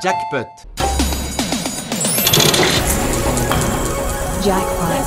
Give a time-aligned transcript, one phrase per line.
[0.00, 0.46] Jackpot.
[4.44, 5.04] Jackpot.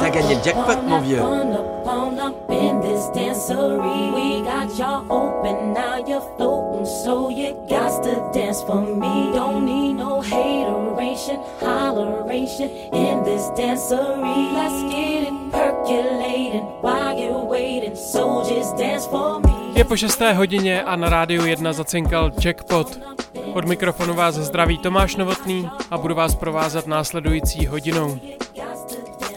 [0.00, 1.20] T'as gagné le jackpot, mon vieux.
[7.04, 9.32] So you got to dance for me.
[9.34, 14.52] Don't need no hateration, holleration in this dancery.
[14.52, 17.94] Let's get it percolating while you're waiting,
[18.76, 19.52] dance for me.
[19.76, 20.18] Je po 6.
[20.34, 22.98] hodině a na rádiu 1 zacinkal Jackpot.
[23.54, 28.18] Od mikrofonu vás zdraví Tomáš Novotný a budu vás provázat následující hodinou.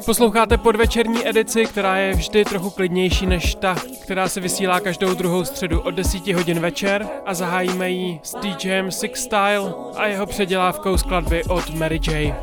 [0.06, 5.46] Posloucháte podvečerní edici, která je vždy trochu klidnější než ta, která se vysílá každou druhou
[5.46, 10.98] středu od 10 hodin večer a zahájíme ji s DJem Six Style a jeho předělávkou
[10.98, 12.36] skladby od Mary J.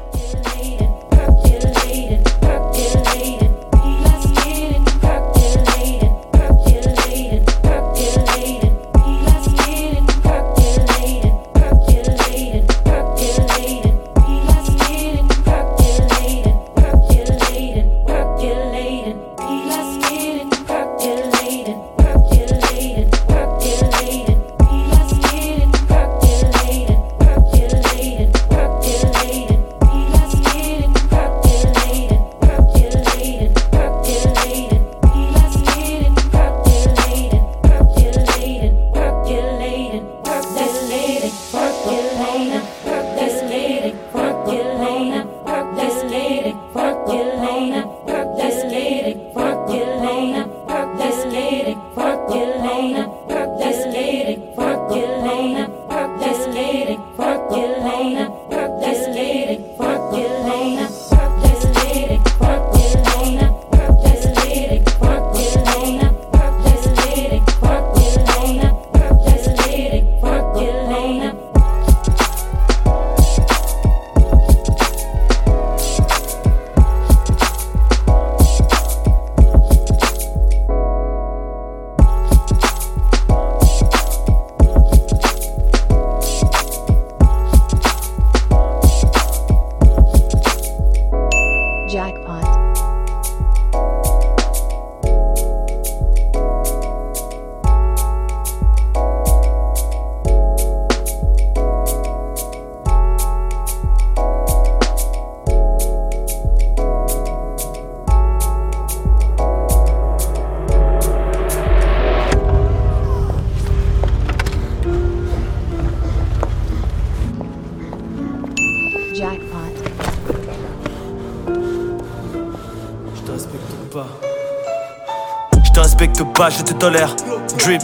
[126.50, 127.14] je te tolère.
[127.58, 127.82] Drip,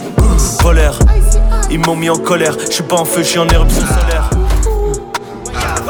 [0.61, 0.97] polaire.
[1.71, 2.55] Ils m'ont mis en colère.
[2.59, 4.29] Je suis pas en feu, je suis en éruption solaire.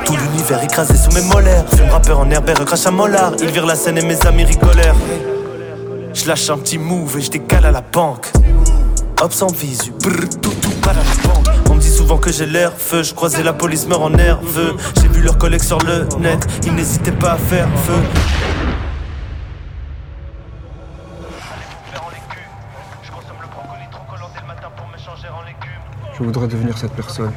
[0.06, 1.66] Tout l'univers écrasé sous mes molaires.
[1.75, 3.34] Fume rappeur en herbe et recrache un molar.
[3.41, 4.96] Ils virent la scène et mes amis rigolèrent.
[6.13, 8.31] Je lâche un petit move et je décale à la banque.
[9.22, 11.46] Hop sans visu, brr, tout tout pas la banque.
[11.69, 14.75] On me dit souvent que j'ai l'air feu, je croisais la police me rend nerveux.
[15.01, 18.01] J'ai vu leurs collègues sur le net, ils n'hésitaient pas à faire feu.
[26.19, 27.31] Je voudrais devenir cette personne.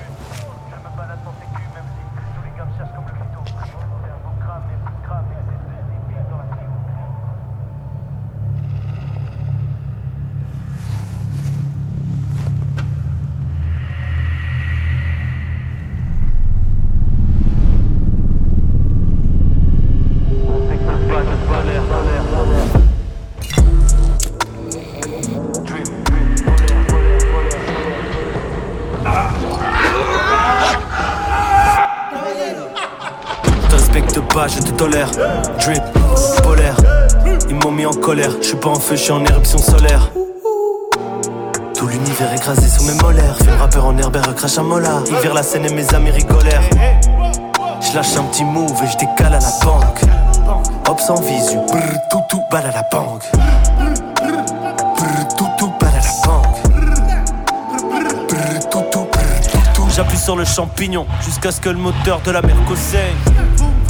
[61.33, 62.55] Jusqu'à ce que le moteur de la mer.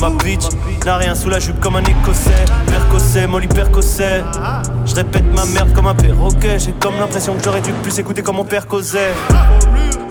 [0.00, 0.44] Ma bitch
[0.86, 2.44] n'a rien sous la jupe comme un écossais.
[2.66, 4.22] Percossais, molly percossais.
[4.86, 6.60] Je répète ma merde comme un perroquet.
[6.60, 9.12] J'ai comme l'impression que j'aurais dû plus écouter comme mon père causait.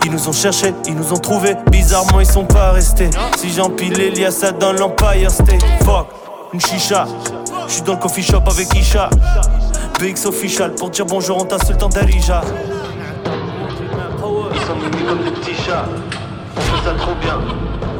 [0.03, 1.55] Ils nous ont cherchés, ils nous ont trouvés.
[1.71, 3.09] Bizarrement, ils sont pas restés.
[3.37, 5.63] Si j'empile Elias dans l'Empire State.
[5.85, 6.07] Fuck,
[6.53, 7.05] une chicha.
[7.67, 9.09] J'suis dans le coffee shop avec Isha.
[9.99, 12.41] BX official pour dire bonjour, on t'insulte en Darija.
[12.43, 12.80] Ils
[17.21, 17.39] bien,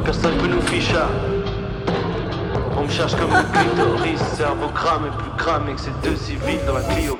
[0.03, 0.95] personne peut nous ficher.
[2.77, 6.73] On me cherche comme le clitoris, cerveau cramé, plus cramé que ces deux civils dans
[6.73, 7.17] la Clio.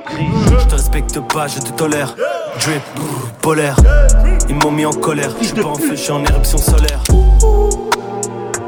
[0.59, 2.15] Je te respecte pas, je te tolère.
[2.59, 2.81] Drip,
[3.41, 3.75] polaire.
[4.49, 7.01] Ils m'ont mis en colère, je suis pas en feu, je suis en éruption solaire.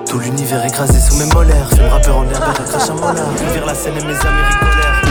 [0.08, 1.70] Tout l'univers écrasé sous mes molaires.
[1.74, 3.26] Film rappeur en herbe, crache un molar.
[3.54, 5.02] Vire la scène et mes amis rigolèrent.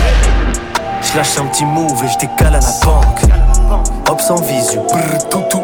[1.02, 3.22] Je lâche un petit move et je décale à la banque.
[4.08, 5.61] Hop sans visu, brr, tout tout,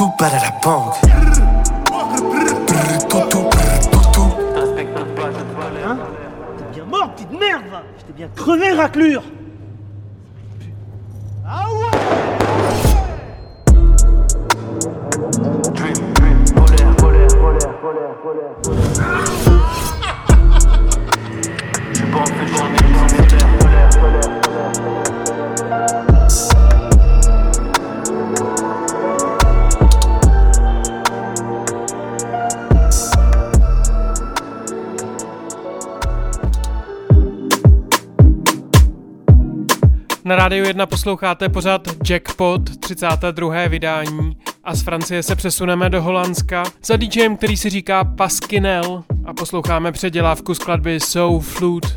[0.00, 0.94] tout bad à la banque.
[5.84, 5.98] Hein
[6.56, 7.64] T'es bien mort, petite merde!
[7.98, 9.22] J'étais bien crevé, raclure!
[40.70, 43.66] 1 posloucháte pořád Jackpot, 32.
[43.68, 49.34] vydání a z Francie se přesuneme do Holandska za DJem, který si říká Paskinel a
[49.34, 51.88] posloucháme předělávku skladby Soul Flute.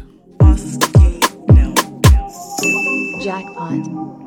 [3.26, 3.72] Jackpot.
[3.86, 4.23] Jackpot.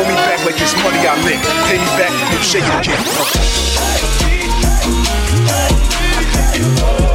[0.00, 1.42] Hold me back like it's money I make.
[1.68, 2.82] Pay me back, you shake it,
[7.04, 7.09] kid.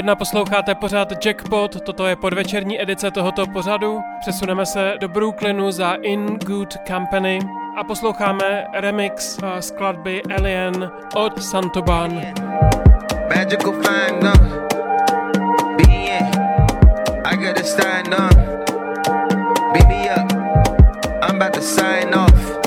[0.00, 4.00] 1 posloucháte pořád Jackpot, toto je podvečerní edice tohoto pořadu.
[4.20, 7.38] Přesuneme se do Brooklynu za In Good Company
[7.76, 12.20] a posloucháme remix eh, skladby Alien od Santoban.
[13.36, 14.32] Magical find no.
[17.24, 17.62] I gotta
[18.08, 18.28] uh,
[19.88, 20.32] me up,
[21.22, 22.60] I'm about to sign off.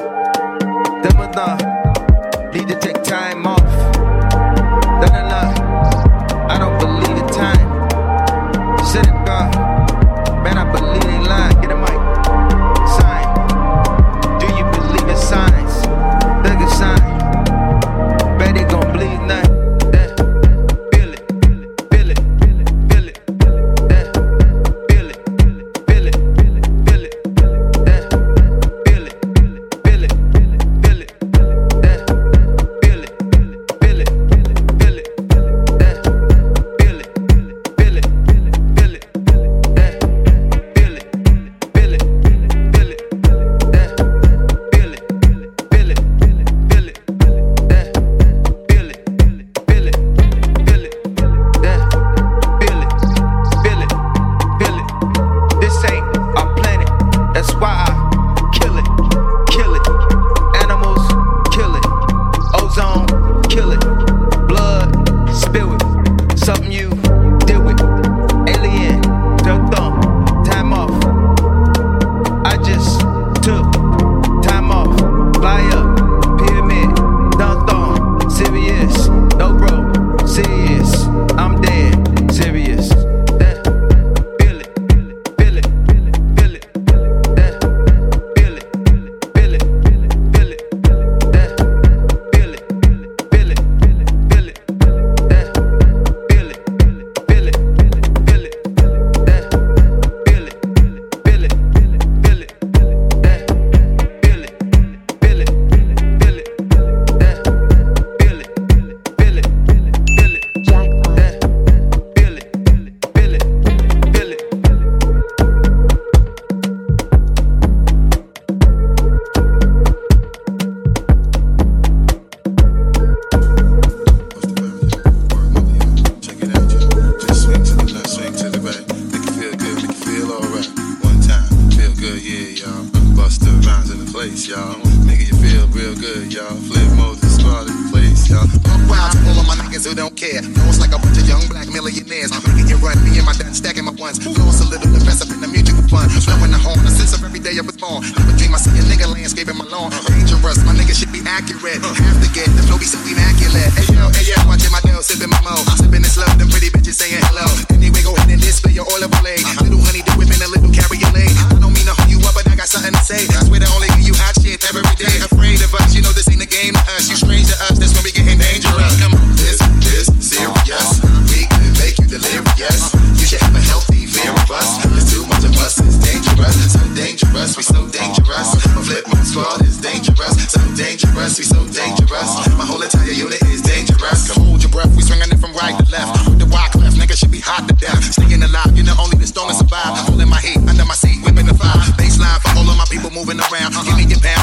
[134.24, 134.76] place, y'all.
[135.06, 136.56] Nigga, you feel real good, y'all.
[136.56, 138.48] Flip mode somebody, please, y'all.
[138.88, 140.40] Wild to all of my niggas who don't care.
[140.56, 142.32] Flows like a bunch of young black millionaires.
[142.32, 144.24] Making it run, me and my done stacking my ones.
[144.24, 146.08] Flows a little defensive in the mutual fund.
[146.24, 148.04] Flowing the horn, the sense of every day I was born.
[148.16, 149.92] Never dream I see a nigga landscaping my lawn.
[149.92, 150.08] Uh-huh.
[150.08, 151.84] Dangerous, my niggas should be accurate.
[151.84, 152.04] Uh-huh.
[152.08, 153.72] Have to get the flow be so immaculate.
[153.76, 155.56] Hey yo, hey yo, watching my dough, sipping my mo.
[155.76, 157.46] Sipping this love, them pretty bitches saying hello.
[157.76, 159.40] Anyway, go ahead and display your oil of play.
[159.60, 161.36] Little honey, do in a little carrier lane.
[161.52, 163.28] I don't mean to hold you up, but I got something to say.
[163.36, 165.33] I swear to only give you hot shit every day.
[165.54, 167.14] Afraid of us, you know this ain't a game to us.
[167.14, 168.98] You strange to us, that's when we getting dangerous.
[168.98, 170.98] Come on, this is serious.
[171.30, 171.46] We
[171.78, 172.90] make you delirious.
[173.22, 174.82] You should have a healthy fear of us.
[174.82, 176.58] There's too much of us, it's dangerous.
[176.74, 178.50] So dangerous, we so dangerous.
[178.74, 180.42] My flip mode squad is dangerous.
[180.50, 182.30] So dangerous, we so dangerous.
[182.58, 184.34] My whole entire unit is dangerous.
[184.34, 186.18] Come hold your breath, we swinging it from right to left.
[186.26, 188.02] With the wide left, nigga should be hot to death.
[188.10, 190.02] Staying alive, you're the only the strongest survive.
[190.10, 191.78] Holding my heat under my seat, whipping the fire.
[191.94, 193.78] Baseline for all of my people moving around.
[193.86, 194.43] Give me your pound,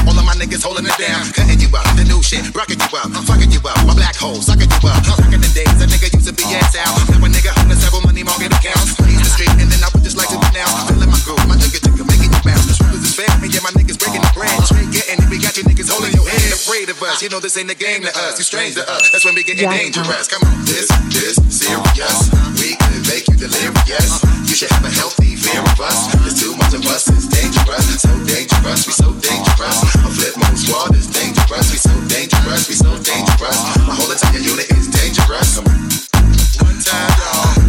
[0.51, 1.23] niggas holding it down.
[1.31, 3.79] Cutting you up, the new shit, rocking you up, fucking you up.
[3.87, 4.99] My black hole, sucking you up.
[5.15, 6.91] Back in the days, a nigga used to be ass out.
[7.07, 8.99] Now a nigga holding several money market accounts.
[8.99, 10.67] Plays the street, and then I would just like to be now.
[10.91, 12.67] Feeling my groove, my nigga chicken making you bounce.
[12.67, 14.59] The truth is fair, and yeah, my niggas breaking the brand.
[14.67, 16.51] Straight getting it, we got you niggas holding your hand.
[16.51, 18.35] Afraid of us, you know this ain't a game to us.
[18.35, 20.27] You strange to us, that's when we getting dangerous.
[20.27, 22.27] Come on, this, this, serious.
[22.59, 24.19] We could make you delirious.
[24.51, 26.11] You should have a healthy fear of us.
[26.27, 27.50] There's too much of us, it's dangerous.
[27.79, 29.95] So dangerous, we so dangerous.
[29.95, 31.71] My flip mode squad is dangerous.
[31.71, 33.77] We so dangerous, we so dangerous.
[33.87, 35.59] My whole entire unit is dangerous.
[36.59, 37.60] One time, y'all.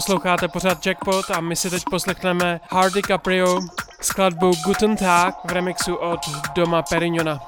[0.00, 3.60] Posloucháte pořád Jackpot a my si teď poslechneme Hardy Caprio
[4.00, 6.20] s skladbou Guten Tag v remixu od
[6.54, 7.40] Doma Perignona.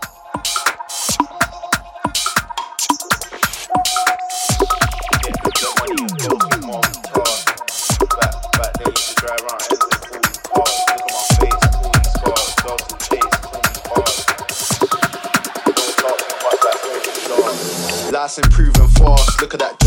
[18.45, 19.43] Improving fast.
[19.43, 19.82] Look at that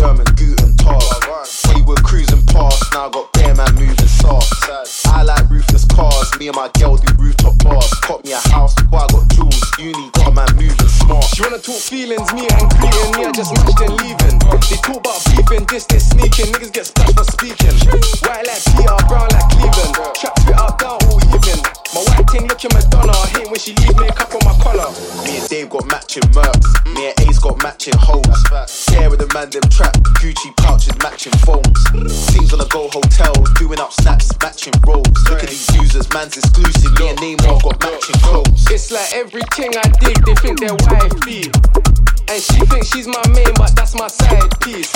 [6.40, 7.90] Me and my girl do rooftop bars.
[8.04, 8.76] Caught me a house.
[8.92, 9.62] Boy, I got jewels.
[9.80, 11.24] Uni got a man moving smart.
[11.36, 14.40] She wanna talk feelings, me and greeting, me I just matched and leaving.
[14.68, 17.76] They talk about beefing, this they sneaking, niggas get splashed for speaking.
[18.24, 19.96] White like Peter, brown like Cleveland.
[20.16, 21.62] Trap spit up down all evening.
[21.96, 24.92] My white ting looking Madonna, I hate when she leave makeup on my collar.
[25.24, 26.68] Me and Dave got matching mercs.
[26.96, 28.24] Me and Ace got matching hoes.
[28.92, 29.96] Yeah, with the man them trap.
[30.20, 31.80] Gucci pouches matching phones.
[32.32, 35.08] Things on the go hotel, doing up snaps, matching rolls.
[35.28, 37.00] Look at these users, man's exclusive.
[37.00, 38.66] Me and Neymar got matching clothes.
[38.72, 41.54] It's like everything I dig, they think they're wifey.
[42.28, 44.90] And she thinks she's my main, but that's my side piece.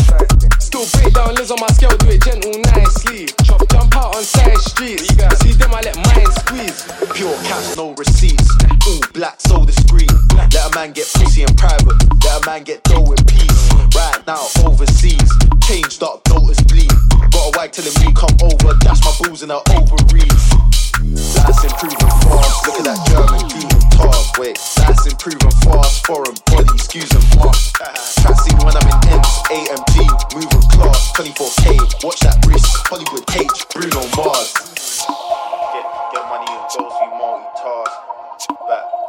[0.58, 3.28] Still break down Liz on my scale, do it gentle, nicely.
[3.46, 5.06] Chop, jump out on side streets.
[5.42, 6.82] See them, I let mine squeeze.
[7.13, 8.50] Pure cash, no receipts.
[8.88, 10.12] All black, so discreet.
[10.34, 11.94] Let a man get pussy in private.
[12.26, 13.70] Let a man get dough in peace.
[13.94, 15.30] Right now, overseas.
[15.62, 16.89] Changed up, notice bleed.
[17.30, 18.74] Got a wife telling me come over.
[18.80, 20.59] Dash my balls in her ovaries.
[21.39, 22.67] Life's improving fast.
[22.67, 24.25] Look at that German Guten Tag.
[24.39, 26.06] Wait, life's improving fast.
[26.06, 27.80] Foreign body, excuse and mask.
[28.21, 29.95] Taxi when I'm in M's, AMG,
[30.36, 31.12] moving class.
[31.15, 32.67] 24K, watch that wrist.
[32.88, 34.52] Hollywood H, Bruno Mars.
[35.73, 37.09] Get, get money and go through multitask.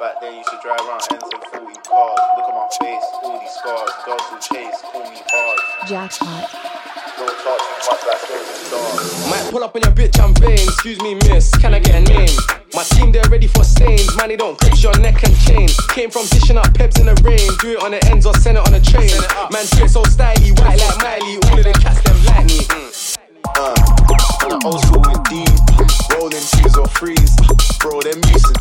[0.01, 2.21] Back, back then used to drive around ends in 40 cars.
[2.37, 3.91] Look at my face, all these scars.
[4.07, 5.59] Girls who chase, call me hard.
[5.89, 6.49] Jackpot.
[7.21, 9.29] Don't talk too much like stories and stars.
[9.29, 10.57] Might pull up on your bitch, I'm vain.
[10.57, 12.33] Excuse me, miss, can I get a name?
[12.73, 14.17] My team, they're ready for stains.
[14.17, 15.69] Man, they don't grip your neck and chain.
[15.93, 17.51] Came from dishing up pebs in the rain.
[17.61, 19.13] Do it on the ends or send it on a train.
[19.53, 21.37] Man, do so styly, white like Miley.
[21.45, 22.65] All of the cats, them like me.
[23.53, 23.77] Uh,
[24.49, 25.53] on old school with deep,
[26.17, 27.37] rolling twos or threes.
[27.81, 28.60] Bro, them used to neats.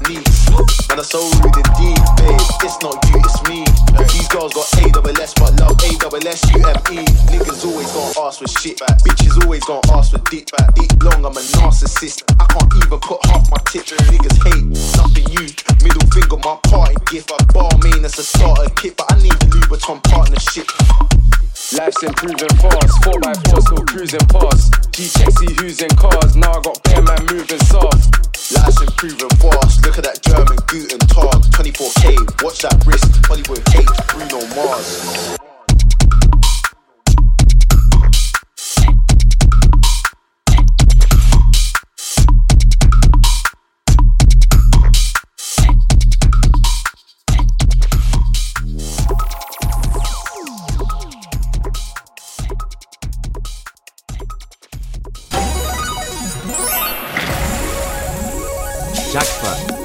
[0.99, 2.43] Man, I so rude indeed, babe.
[2.59, 3.63] It's not you, it's me.
[4.11, 7.05] These girls got A double S, but love A double S U M E.
[7.31, 8.79] Niggas always gonna ask for shit.
[9.07, 10.51] Bitches always gonna ask for dick.
[10.75, 12.23] Deep long, I'm a narcissist.
[12.37, 13.85] I can't even put half my tip.
[14.11, 14.67] Niggas hate,
[14.99, 15.47] nothing you.
[15.87, 17.31] Middle finger, my party gift.
[17.53, 20.67] Bar main, that's a starter kit, but I need a Louboutin partnership.
[21.77, 24.73] Life's improving fast, 4x4 still cruising past.
[24.91, 26.35] G check, see who's in cars.
[26.35, 28.09] Now I got bare man moving soft.
[28.51, 29.85] Life's improving fast.
[29.85, 31.41] Look at that German Guten Tag.
[31.53, 33.23] 24k, watch that wrist.
[33.27, 35.48] Hollywood H, Bruno Mars.
[59.13, 59.79] Jackpot.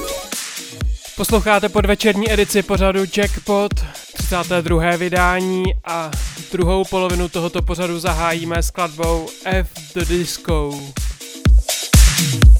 [1.17, 3.73] Posloucháte podvečerní edici pořadu Jackpot,
[4.15, 4.97] 32.
[4.97, 6.11] vydání a
[6.53, 10.81] druhou polovinu tohoto pořadu zahájíme skladbou F the Disco.
[12.17, 12.54] Thank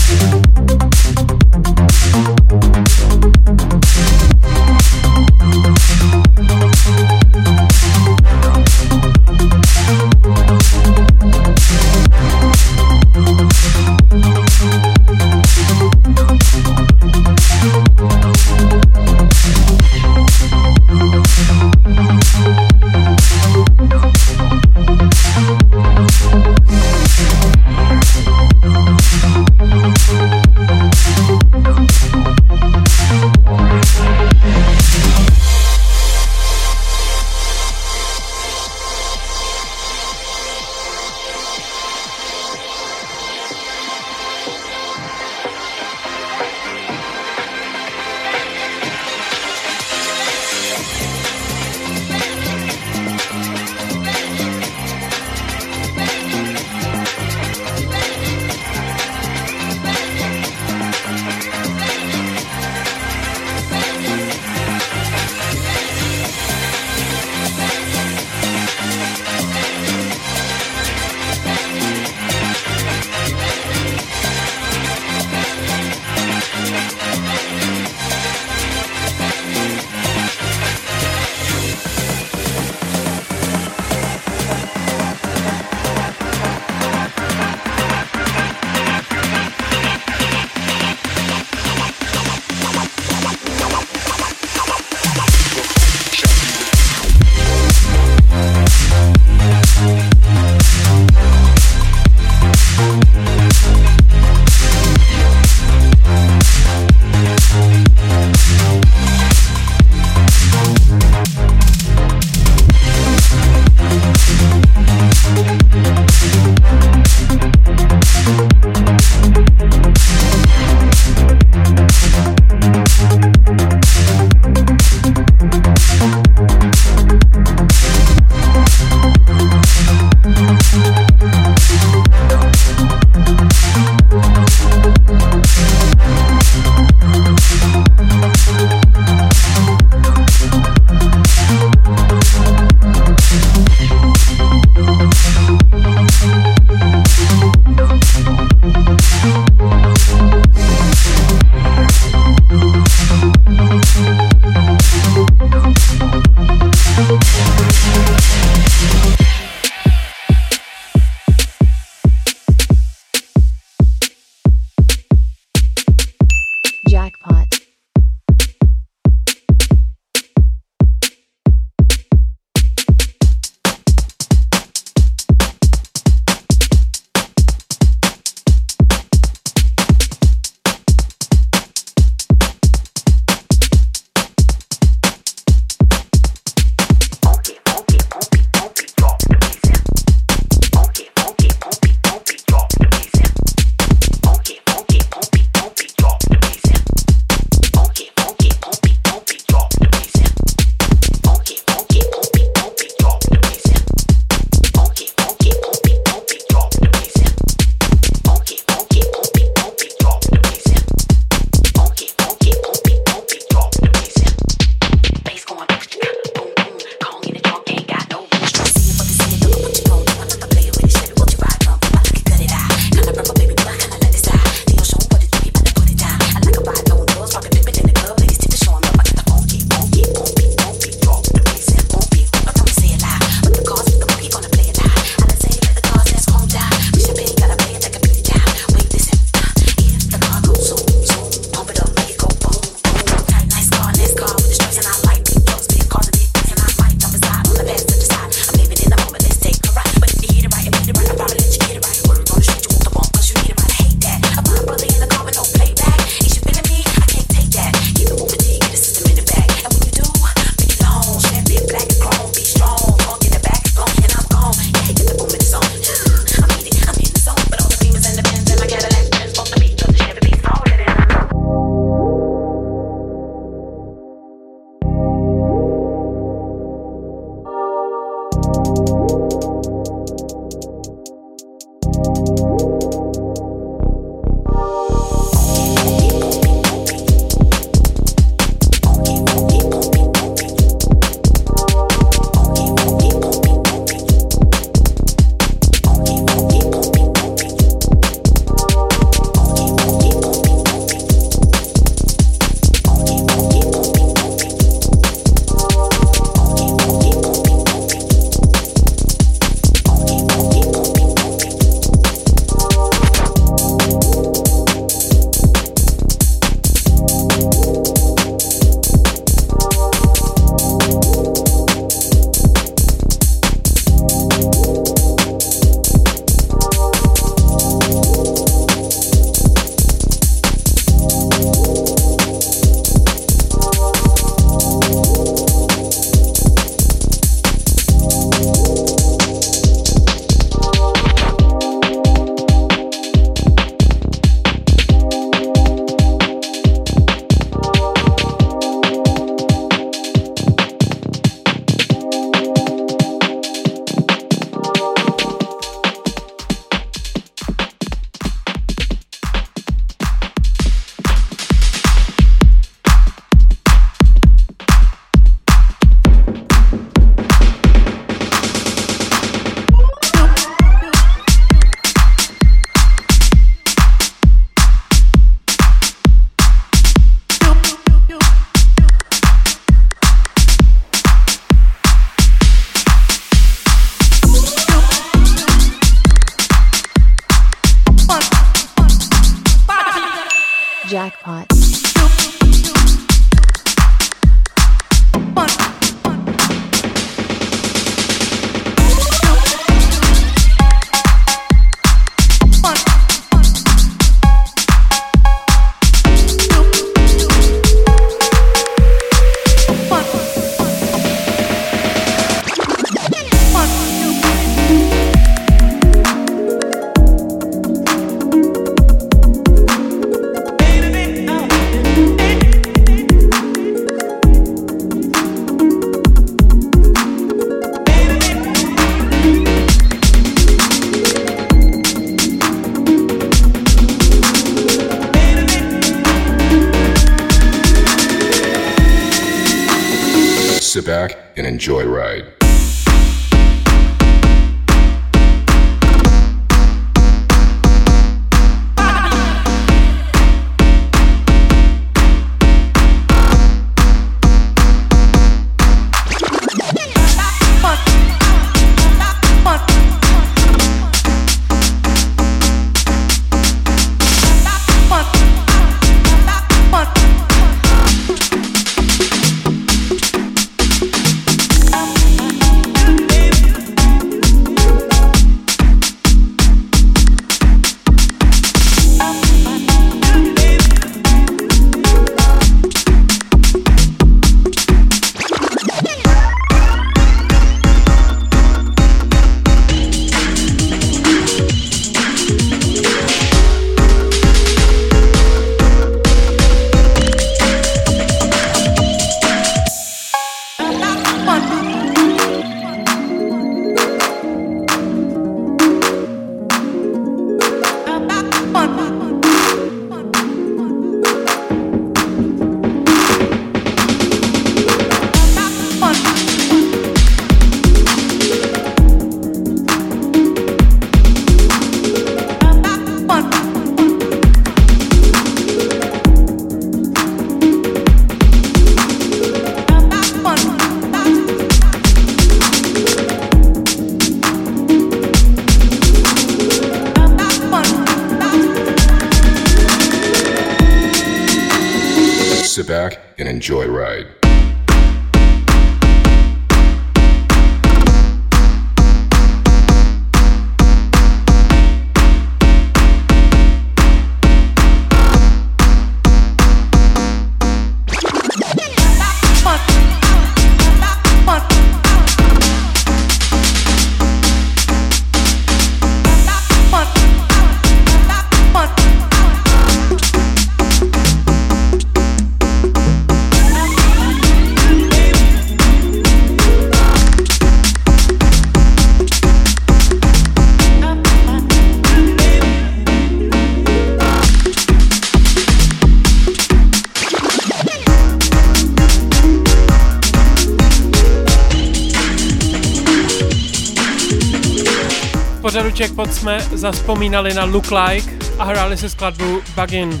[595.84, 600.00] Checkpot jsme zaspomínali na Look Like a hráli si skladbu Bugin.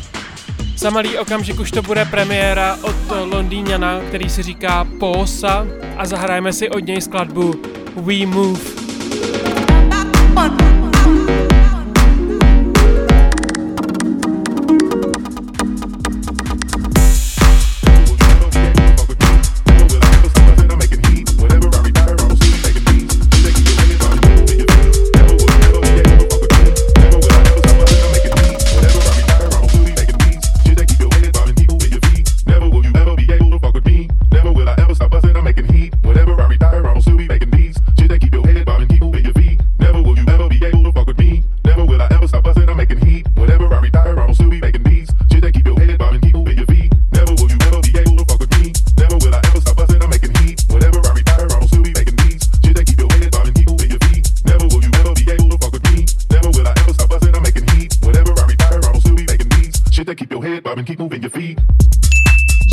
[0.76, 2.96] Za malý okamžik už to bude premiéra od
[3.32, 5.66] Londýňana, který si říká Posa
[5.96, 7.54] a zahrajeme si od něj skladbu
[7.96, 8.73] We Move.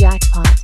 [0.02, 0.61] jackpot.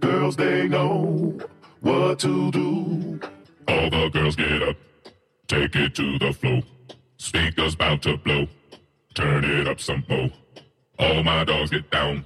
[0.00, 1.38] Girls, they know
[1.80, 3.20] what to do.
[3.66, 4.76] All the girls get up,
[5.46, 6.62] take it to the floor.
[7.16, 8.46] Speakers bout to blow,
[9.14, 10.30] turn it up some more.
[10.98, 12.24] All my dogs get down,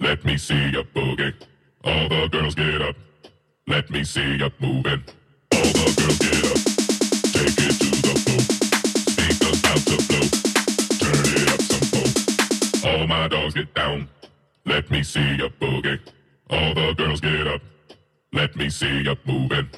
[0.00, 1.34] let me see you boogie.
[1.84, 2.96] All the girls get up,
[3.66, 5.02] let me see you moving.
[5.52, 6.60] All the girls get up,
[7.32, 8.42] take it to the floor.
[9.14, 10.26] Speakers bout to blow,
[11.00, 12.98] turn it up some more.
[13.00, 14.08] All my dogs get down,
[14.64, 15.98] let me see you boogie.
[16.48, 17.60] All the girls get up.
[18.32, 19.68] Let me see you moving.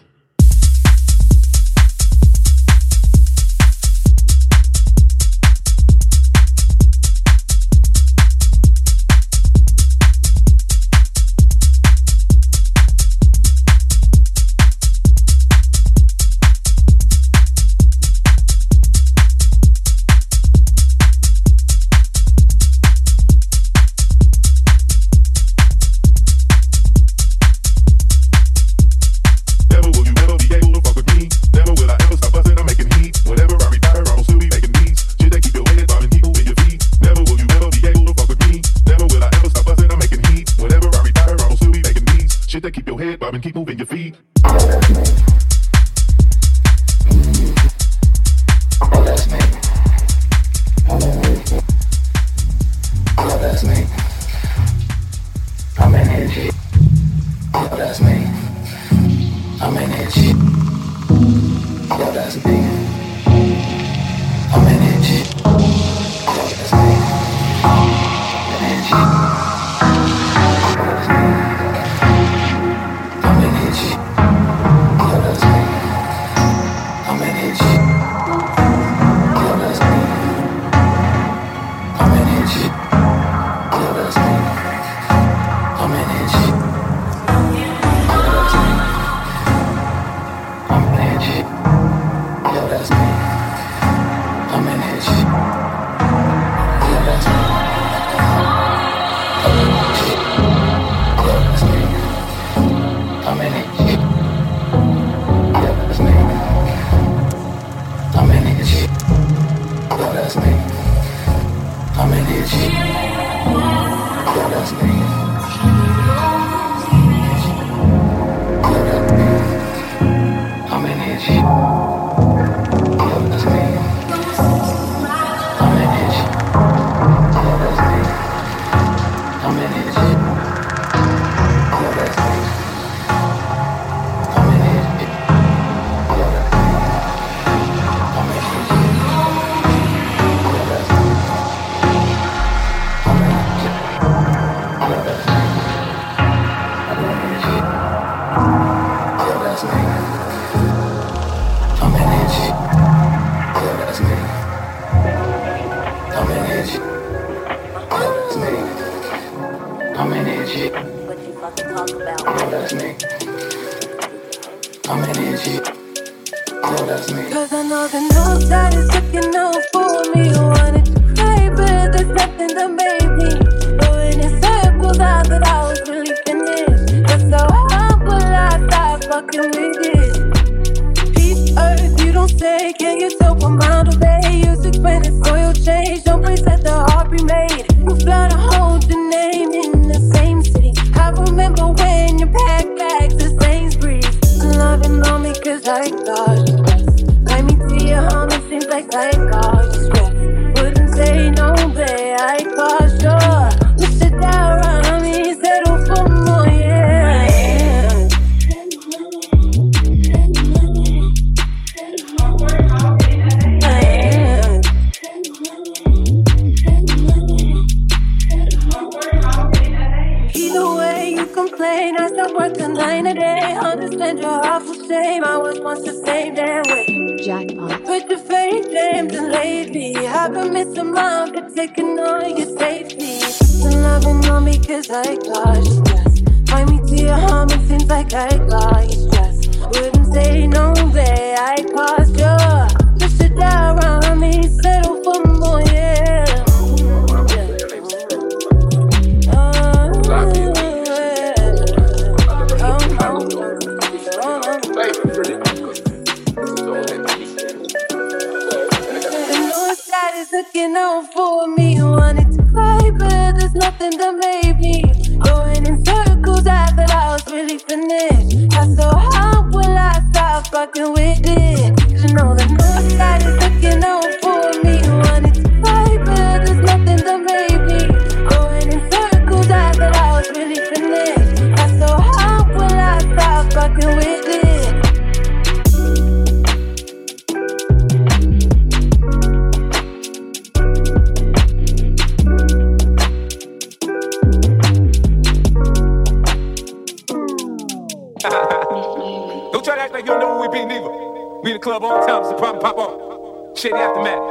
[301.69, 303.59] Club all the time, it's the problem pop off.
[303.59, 304.25] Shady aftermath.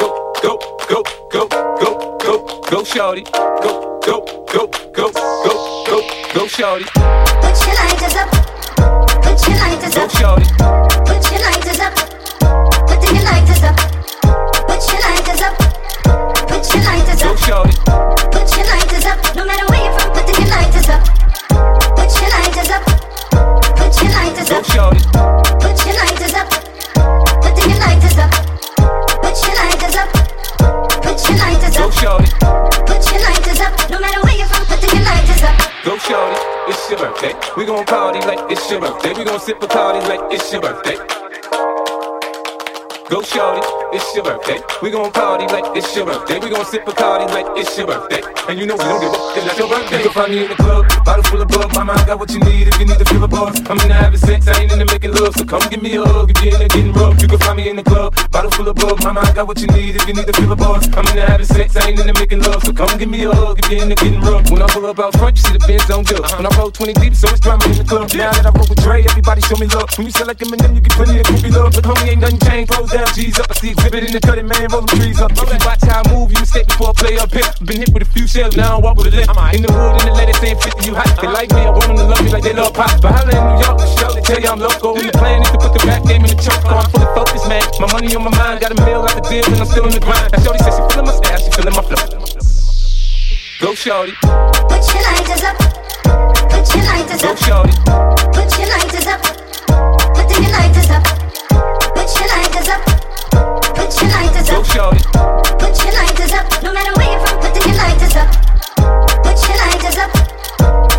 [0.00, 0.56] go, go,
[0.88, 3.22] go, go, go, go, go, shorty.
[3.24, 4.66] Go, go, go,
[4.96, 5.98] go, go, go,
[6.32, 6.86] go, shorty.
[6.88, 8.30] Put your lighters up.
[9.20, 10.08] Put your lighters up.
[10.08, 10.46] Go, shorty.
[11.04, 11.92] Put your lighters up.
[12.88, 13.76] Put your lighters up.
[14.64, 15.54] Put your lighters up.
[16.48, 17.28] Put your lighters up.
[17.28, 17.76] Go, shorty.
[18.32, 19.36] Put your lighters up.
[19.36, 21.23] No matter where you're from, put your lighters up.
[37.56, 39.12] We gon' party like it's your birthday.
[39.14, 41.23] We gon' sip a party like it's your birthday.
[43.14, 43.62] Go, shorty.
[43.94, 44.58] It's your birthday.
[44.82, 46.40] We gon' party like it's your birthday.
[46.40, 48.18] We gon' sip a party like it's your birthday.
[48.48, 49.38] And you know we don't give up.
[49.38, 50.02] It's your birthday.
[50.02, 51.70] You can find me in the club, bottle full of bug.
[51.78, 53.54] My mind got what you need if you need to feel a buzz.
[53.70, 55.32] I'm into having sex, I ain't in into making love.
[55.38, 57.22] So come give me a hug if you're into getting rough.
[57.22, 58.98] You can find me in the club, bottle full of bug.
[59.04, 60.82] My mind got what you need if you need to feel a buzz.
[60.98, 62.66] I'm into having sex, I ain't in into making love.
[62.66, 64.50] So come give me a hug if you're into getting rough.
[64.50, 66.26] When I pull up out front, you see the Benz on good.
[66.34, 68.10] When I roll 20 deep, so it's drama in the club.
[68.10, 69.86] Now that I roll with Dre, everybody show me love.
[69.94, 71.78] When you sell like Eminem, you get plenty of groupie love.
[71.78, 72.74] But homie, ain't nothing changed.
[72.74, 73.50] Close down, G's up.
[73.50, 75.32] I see Xzibit in the cutting, man, roll them trees up.
[75.32, 77.44] If you watch how I move, you mistake before I play up here.
[77.60, 79.30] Been hit with a few shells, now I walk with a limp.
[79.54, 81.10] In the hood, in the letter saying 50, you hot.
[81.20, 82.94] They like me, I want them to love me like they love pop.
[83.02, 84.96] But holla in New York, the show, they tell you I'm local.
[84.96, 86.64] And the plan is to put the rap game in the choke.
[86.64, 87.62] Oh, I'm fully focused, man.
[87.82, 89.94] My money on my mind, got a meal out the deal, and I'm still in
[89.94, 90.32] the grind.
[90.32, 92.04] Now, Shorty says she feeling my style, she feeling my flow.
[93.60, 94.14] Go, Shorty.
[94.22, 95.56] Put your lighters up.
[96.50, 97.36] Put your lighters up.
[97.36, 97.42] Go.
[97.42, 97.74] Shorty.
[98.32, 99.20] Put your lighters up.
[100.14, 101.04] Put your lighters up.
[101.94, 102.93] Put your lighters up.
[103.84, 104.64] Put your lighters Go, up.
[104.64, 105.04] Shorty.
[105.60, 106.62] Put your lighters up.
[106.62, 108.32] No matter where you're from, put your lighters up.
[109.20, 110.10] Put your lighters up.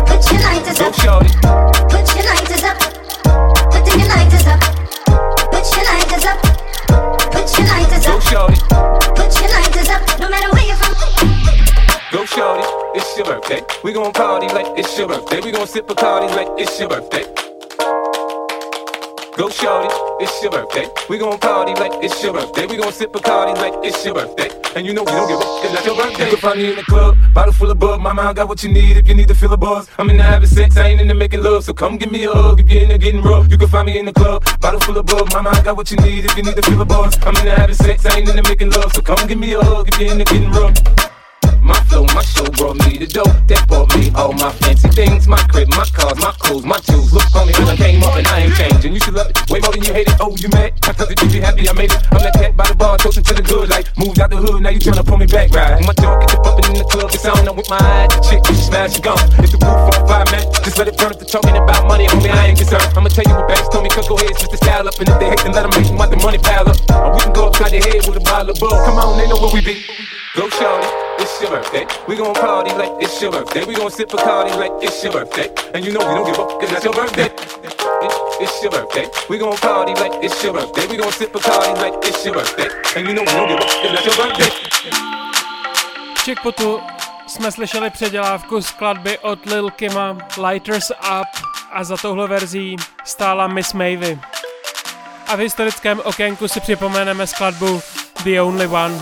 [0.06, 0.94] Put your lighters Go, up.
[0.94, 1.34] Shorty.
[1.90, 2.78] Put your lighters up.
[3.74, 4.60] Put your lighters up.
[5.50, 6.38] Put your lighters up.
[7.34, 8.22] Put your lighters Go, up.
[8.22, 8.56] Shorty.
[9.18, 10.20] Put your lighters up.
[10.20, 10.94] No matter where you're from.
[12.12, 12.62] Go, Shorty.
[12.94, 13.62] It's your birthday.
[13.82, 15.40] We gon' party like it's your birthday.
[15.40, 17.24] We gon' sip a party like it's your birthday.
[19.36, 19.88] Go, Shorty.
[20.18, 20.88] It's your birthday.
[21.10, 22.64] We gon' party like it's your birthday.
[22.64, 24.48] We gon' sip a party like it's your birthday.
[24.74, 25.62] And you know we don't give up.
[25.62, 26.24] It's not your birthday.
[26.24, 28.00] You can find me in the club, bottle full of bug.
[28.00, 29.90] Mama, I got what you need if you need to feel a buzz.
[29.98, 31.64] I'm into having sex, I ain't into making love.
[31.64, 33.50] So come give me a hug if you're into getting rough.
[33.50, 35.30] You can find me in the club, bottle full of bug.
[35.34, 37.18] Mama, I got what you need if you need to feel a buzz.
[37.20, 38.94] I'm into having sex, I ain't into making love.
[38.94, 41.05] So come give me a hug if you're into getting rough.
[41.66, 43.26] My flow, my show brought me the dough.
[43.50, 45.26] That bought me all my fancy things.
[45.26, 47.12] My crib, my cars, my clothes, my jewels.
[47.12, 48.94] Look on me when I came up and I ain't changing.
[48.94, 50.14] You should love it way more than you hate it.
[50.20, 50.78] Oh, you mad?
[50.86, 51.98] I thought that you be happy I made it.
[52.14, 53.90] I'm that cat by the bar, toasting to the good life.
[53.98, 55.82] Moved out the hood, now you tryna pull me back, right?
[55.82, 57.42] My dog get the bumping in the club, it's on.
[57.42, 59.18] I'm with my eyes, the chick, she smash, she gone.
[59.42, 61.10] If the roof on fire, man, just let it burn.
[61.10, 62.86] If they're talking about money, homie, I ain't concerned.
[62.94, 64.94] I'ma tell you what banks told me, cause go ahead, switch the style up.
[65.02, 66.78] And if they hate, then let them hate, watch the money pile up.
[66.94, 68.78] Or we can go upside the head with a bottle of bull.
[68.86, 69.82] Come on, they know where we be.
[70.36, 70.86] Go, shorty,
[71.18, 71.86] it's your birthday.
[72.08, 73.64] We gon' party like it's your birthday.
[73.64, 75.48] We gon' sip a party like it's your birthday.
[75.74, 77.26] And you know we don't give up, cause that's your birthday.
[77.26, 79.08] It- It's your birthday.
[79.30, 80.86] We gon' party like it's your birthday.
[80.90, 82.68] We gon' sip a party like it's your birthday.
[82.96, 84.50] And you know we don't give up, cause that's your birthday.
[86.16, 86.80] V Checkpotu
[87.26, 90.16] jsme slyšeli předělávku skladby od Lil Kima
[90.48, 91.28] Lighters Up
[91.72, 94.20] a za touhle verzí stála Miss Mavy.
[95.26, 97.80] A v historickém okénku si připomeneme skladbu
[98.24, 99.00] The Only One.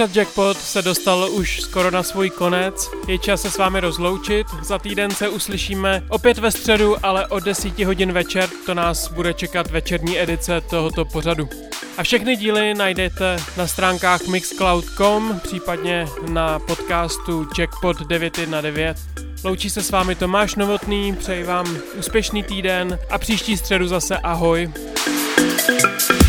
[0.00, 2.90] Pořad Jackpot se dostal už skoro na svůj konec.
[3.08, 4.46] Je čas se s vámi rozloučit.
[4.62, 9.34] Za týden se uslyšíme opět ve středu, ale od 10 hodin večer to nás bude
[9.34, 11.48] čekat večerní edice tohoto pořadu.
[11.98, 19.00] A všechny díly najdete na stránkách mixcloud.com, případně na podcastu Jackpot 919.
[19.44, 24.72] Loučí se s vámi Tomáš Novotný, přeji vám úspěšný týden a příští středu zase ahoj.
[25.66, 26.19] Trust